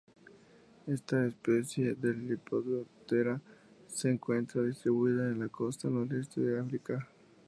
[0.87, 3.39] Esta especie de Lepidoptera
[3.85, 7.07] se encuentra distribuida en la costa noroeste de África.